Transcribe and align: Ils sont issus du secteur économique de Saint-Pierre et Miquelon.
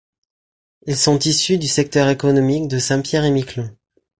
Ils 0.87 0.95
sont 0.97 1.19
issus 1.19 1.59
du 1.59 1.67
secteur 1.67 2.09
économique 2.09 2.67
de 2.67 2.79
Saint-Pierre 2.79 3.23
et 3.23 3.29
Miquelon. 3.29 3.69